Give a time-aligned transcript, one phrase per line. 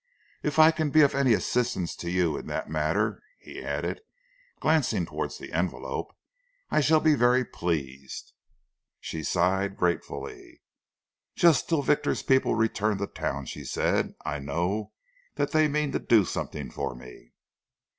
[0.41, 4.01] If I can be of any assistance to you in that matter," he added,
[4.59, 6.15] glancing towards the envelope,
[6.71, 8.33] "I shall be very pleased."
[8.99, 10.63] She sighed gratefully.
[11.35, 14.15] "Just till Victor's people return to town," she said.
[14.25, 14.91] "I know
[15.35, 17.33] that they mean to do something for me."